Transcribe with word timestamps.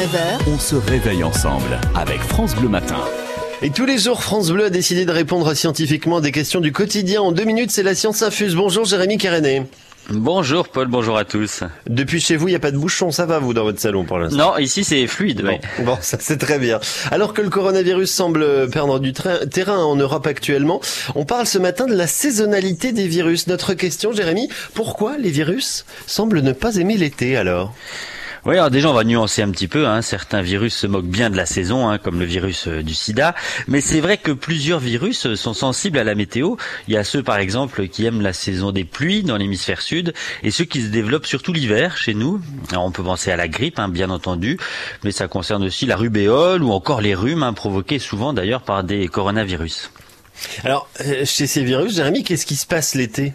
9h, 0.00 0.50
On 0.54 0.58
se 0.58 0.76
réveille 0.76 1.22
ensemble 1.22 1.78
avec 1.94 2.22
France 2.22 2.56
Bleu 2.56 2.70
Matin. 2.70 2.96
Et 3.60 3.68
tous 3.68 3.84
les 3.84 3.98
jours, 3.98 4.22
France 4.22 4.50
Bleu 4.50 4.64
a 4.64 4.70
décidé 4.70 5.04
de 5.04 5.12
répondre 5.12 5.52
scientifiquement 5.52 6.16
à 6.16 6.20
des 6.22 6.32
questions 6.32 6.60
du 6.60 6.72
quotidien. 6.72 7.20
En 7.20 7.32
deux 7.32 7.44
minutes, 7.44 7.70
c'est 7.70 7.82
la 7.82 7.94
science 7.94 8.22
infuse. 8.22 8.54
Bonjour 8.54 8.86
Jérémy 8.86 9.18
Kéréné. 9.18 9.64
Bonjour 10.08 10.68
Paul, 10.68 10.86
bonjour 10.88 11.18
à 11.18 11.26
tous. 11.26 11.64
Depuis 11.86 12.18
chez 12.18 12.36
vous, 12.36 12.48
il 12.48 12.52
n'y 12.52 12.56
a 12.56 12.60
pas 12.60 12.70
de 12.70 12.78
bouchon, 12.78 13.10
ça 13.10 13.26
va 13.26 13.40
vous 13.40 13.52
dans 13.52 13.64
votre 13.64 13.78
salon 13.78 14.06
pour 14.06 14.18
l'instant? 14.18 14.38
Non, 14.38 14.56
ici 14.56 14.84
c'est 14.84 15.06
fluide. 15.06 15.42
Bon, 15.42 15.58
bon, 15.84 15.98
ça 16.00 16.16
c'est 16.18 16.38
très 16.38 16.58
bien. 16.58 16.80
Alors 17.10 17.34
que 17.34 17.42
le 17.42 17.50
coronavirus 17.50 18.10
semble 18.10 18.70
perdre 18.70 19.00
du 19.00 19.12
terrain 19.12 19.84
en 19.84 19.96
Europe 19.96 20.26
actuellement, 20.26 20.80
on 21.14 21.26
parle 21.26 21.46
ce 21.46 21.58
matin 21.58 21.84
de 21.84 21.94
la 21.94 22.06
saisonnalité 22.06 22.92
des 22.92 23.06
virus. 23.06 23.48
Notre 23.48 23.74
question, 23.74 24.12
Jérémy, 24.12 24.48
pourquoi 24.72 25.18
les 25.18 25.30
virus 25.30 25.84
semblent 26.06 26.40
ne 26.40 26.52
pas 26.52 26.76
aimer 26.76 26.96
l'été 26.96 27.36
alors? 27.36 27.74
Oui, 28.46 28.54
alors 28.54 28.70
déjà 28.70 28.88
on 28.88 28.94
va 28.94 29.04
nuancer 29.04 29.42
un 29.42 29.50
petit 29.50 29.68
peu. 29.68 29.86
Hein. 29.86 30.00
Certains 30.00 30.40
virus 30.40 30.74
se 30.74 30.86
moquent 30.86 31.10
bien 31.10 31.28
de 31.28 31.36
la 31.36 31.44
saison, 31.44 31.88
hein, 31.88 31.98
comme 31.98 32.18
le 32.18 32.24
virus 32.24 32.68
euh, 32.68 32.82
du 32.82 32.94
SIDA. 32.94 33.34
Mais 33.68 33.80
c'est 33.80 34.00
vrai 34.00 34.16
que 34.16 34.32
plusieurs 34.32 34.80
virus 34.80 35.26
euh, 35.26 35.36
sont 35.36 35.52
sensibles 35.52 35.98
à 35.98 36.04
la 36.04 36.14
météo. 36.14 36.56
Il 36.88 36.94
y 36.94 36.96
a 36.96 37.04
ceux 37.04 37.22
par 37.22 37.36
exemple 37.36 37.86
qui 37.88 38.06
aiment 38.06 38.22
la 38.22 38.32
saison 38.32 38.72
des 38.72 38.84
pluies 38.84 39.22
dans 39.22 39.36
l'hémisphère 39.36 39.82
sud 39.82 40.14
et 40.42 40.50
ceux 40.50 40.64
qui 40.64 40.80
se 40.80 40.88
développent 40.88 41.26
surtout 41.26 41.52
l'hiver 41.52 41.98
chez 41.98 42.14
nous. 42.14 42.40
Alors, 42.70 42.84
on 42.84 42.92
peut 42.92 43.04
penser 43.04 43.30
à 43.30 43.36
la 43.36 43.46
grippe, 43.46 43.78
hein, 43.78 43.88
bien 43.88 44.08
entendu, 44.08 44.58
mais 45.04 45.12
ça 45.12 45.28
concerne 45.28 45.64
aussi 45.64 45.84
la 45.84 45.96
rubéole 45.96 46.62
ou 46.62 46.72
encore 46.72 47.02
les 47.02 47.14
rhumes, 47.14 47.42
hein, 47.42 47.52
provoqués 47.52 47.98
souvent 47.98 48.32
d'ailleurs 48.32 48.62
par 48.62 48.84
des 48.84 49.08
coronavirus. 49.08 49.90
Alors, 50.64 50.88
euh, 51.00 51.24
chez 51.24 51.46
ces 51.46 51.62
virus, 51.62 51.96
Jérémy, 51.96 52.24
qu'est-ce 52.24 52.46
qui 52.46 52.56
se 52.56 52.66
passe 52.66 52.94
l'été? 52.94 53.34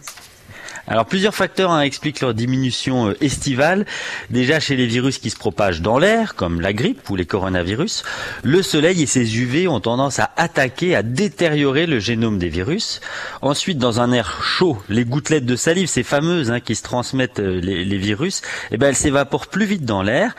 Alors 0.87 1.05
plusieurs 1.05 1.33
facteurs 1.33 1.71
hein, 1.71 1.81
expliquent 1.81 2.21
leur 2.21 2.33
diminution 2.33 3.09
euh, 3.09 3.17
estivale. 3.21 3.85
Déjà 4.29 4.59
chez 4.59 4.75
les 4.75 4.85
virus 4.85 5.17
qui 5.17 5.29
se 5.29 5.37
propagent 5.37 5.81
dans 5.81 5.97
l'air, 5.97 6.35
comme 6.35 6.61
la 6.61 6.73
grippe 6.73 7.09
ou 7.09 7.15
les 7.15 7.25
coronavirus, 7.25 8.03
le 8.43 8.61
soleil 8.61 9.01
et 9.01 9.05
ses 9.07 9.39
UV 9.39 9.67
ont 9.67 9.79
tendance 9.79 10.19
à 10.19 10.31
attaquer, 10.37 10.95
à 10.95 11.01
détériorer 11.01 11.87
le 11.87 11.99
génome 11.99 12.37
des 12.37 12.49
virus. 12.49 13.01
Ensuite, 13.41 13.79
dans 13.79 13.99
un 13.99 14.11
air 14.11 14.43
chaud, 14.43 14.77
les 14.89 15.05
gouttelettes 15.05 15.45
de 15.45 15.55
salive, 15.55 15.87
ces 15.87 16.03
fameuses 16.03 16.51
hein, 16.51 16.59
qui 16.59 16.75
se 16.75 16.83
transmettent 16.83 17.39
euh, 17.39 17.59
les, 17.61 17.97
virus, 17.97 18.41
eh 18.71 18.77
ben, 18.77 18.89
elles 18.89 18.95
s'évaporent 18.95 19.47
plus 19.47 19.65
vite 19.65 19.85
dans 19.85 20.03
l'air. 20.03 20.35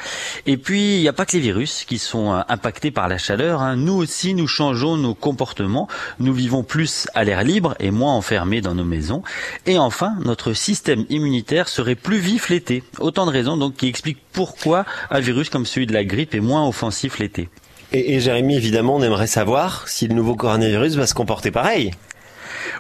Et 0.47 0.57
puis, 0.57 0.97
il 0.97 1.01
n'y 1.01 1.09
a 1.09 1.13
pas 1.13 1.27
que 1.27 1.33
les 1.33 1.41
virus 1.41 1.85
qui 1.85 1.99
sont 1.99 2.35
euh, 2.35 2.41
impactés 2.49 2.91
par 2.93 3.09
la 3.09 3.19
chaleur. 3.19 3.63
hein. 3.63 3.75
Nous 3.77 3.95
aussi, 3.95 4.35
nous 4.35 4.47
changeons 4.47 4.97
nos 4.97 5.15
comportements. 5.15 5.89
Nous 6.21 6.33
vivons 6.33 6.63
plus 6.63 7.09
à 7.15 7.25
l'air 7.25 7.43
libre 7.43 7.75
et 7.81 7.91
moins 7.91 8.15
enfermés 8.15 8.61
dans 8.61 8.75
nos 8.75 8.85
maisons. 8.85 9.23
Et 9.67 9.79
enfin, 9.79 10.15
système 10.55 11.05
immunitaire 11.11 11.69
serait 11.69 11.95
plus 11.95 12.19
vif 12.19 12.49
l'été. 12.49 12.83
Autant 12.99 13.27
de 13.27 13.31
raisons 13.31 13.57
donc 13.57 13.77
qui 13.77 13.89
expliquent 13.89 14.23
pourquoi 14.33 14.85
un 15.11 15.21
virus 15.21 15.51
comme 15.51 15.67
celui 15.67 15.87
de 15.87 15.93
la 15.93 16.05
grippe 16.05 16.35
est 16.35 16.41
moins 16.41 16.67
offensif 16.67 17.19
l'été. 17.19 17.49
et, 17.93 18.15
et 18.15 18.21
Jérémy, 18.21 18.57
évidemment, 18.57 18.97
on 18.97 19.03
aimerait 19.03 19.27
savoir 19.27 19.89
si 19.89 20.09
le 20.09 20.15
nouveau 20.15 20.35
coronavirus 20.35 20.97
va 20.97 21.07
se 21.07 21.15
comporter 21.15 21.51
pareil. 21.51 21.93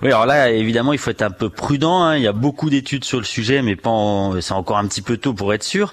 Oui, 0.02 0.08
alors 0.08 0.27
là, 0.27 0.50
évidemment, 0.50 0.92
il 0.92 0.98
faut 0.98 1.11
être 1.11 1.22
un 1.22 1.30
peu 1.30 1.48
prudent. 1.48 2.02
hein. 2.02 2.16
Il 2.16 2.22
y 2.22 2.27
a 2.27 2.33
beaucoup 2.33 2.69
d'études 2.69 3.05
sur 3.05 3.19
le 3.19 3.25
sujet, 3.25 3.62
mais 3.62 3.77
en- 3.84 4.34
c'est 4.41 4.52
encore 4.52 4.77
un 4.77 4.86
petit 4.86 5.00
peu 5.00 5.16
tôt 5.16 5.33
pour 5.33 5.55
être 5.55 5.62
sûr. 5.62 5.91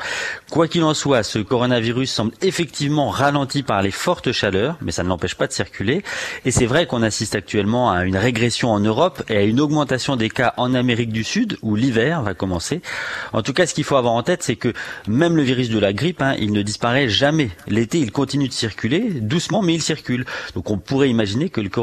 Quoi 0.52 0.68
qu'il 0.68 0.84
en 0.84 0.94
soit, 0.94 1.24
ce 1.24 1.40
coronavirus 1.40 2.12
semble 2.12 2.32
effectivement 2.42 3.10
ralenti 3.10 3.64
par 3.64 3.82
les 3.82 3.92
fortes 3.92 4.32
chaleurs, 4.34 4.78
mais 4.82 4.92
ça 4.92 5.04
ne 5.04 5.08
l'empêche 5.10 5.36
pas 5.36 5.48
de 5.48 5.54
circuler. 5.54 6.04
Et 6.46 6.52
c'est 6.52 6.66
vrai 6.66 6.86
qu'on 6.86 7.02
assiste 7.02 7.36
actuellement 7.36 7.92
à 7.92 8.04
une 8.04 8.18
régression 8.18 8.72
en 8.72 8.80
Europe 8.80 9.24
et 9.30 9.38
à 9.38 9.44
une 9.44 9.60
augmentation 9.62 10.16
des 10.18 10.30
cas 10.30 10.54
en 10.58 10.74
Amérique 10.74 11.12
du 11.14 11.24
Sud, 11.24 11.58
où 11.62 11.76
l'hiver 11.76 12.22
va 12.24 12.34
commencer. 12.34 12.82
En 13.32 13.42
tout 13.42 13.54
cas, 13.54 13.66
ce 13.68 13.74
qu'il 13.74 13.84
faut 13.86 13.96
avoir 13.96 14.14
en 14.14 14.24
tête, 14.24 14.44
c'est 14.44 14.58
que 14.58 14.74
même 15.08 15.38
le 15.38 15.44
virus 15.44 15.70
de 15.70 15.80
la 15.80 15.94
grippe, 15.94 16.22
hein, 16.22 16.36
il 16.40 16.52
ne 16.52 16.62
disparaît 16.62 17.08
jamais. 17.08 17.50
L'été, 17.68 18.00
il 18.00 18.12
continue 18.12 18.50
de 18.50 18.54
circuler, 18.54 19.00
doucement, 19.22 19.62
mais 19.62 19.76
il 19.76 19.82
circule. 19.82 20.26
Donc 20.56 20.70
on 20.70 20.78
pourrait 20.78 21.10
imaginer 21.10 21.50
que 21.50 21.62
le 21.62 21.70